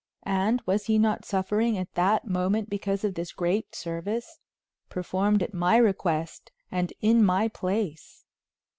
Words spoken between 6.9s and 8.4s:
in my place?